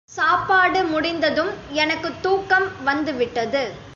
[0.09, 1.51] சாப்பாடு முடிந்ததும்
[1.73, 3.63] எனக்குத் தூக்கம் வந்துவிட்டது.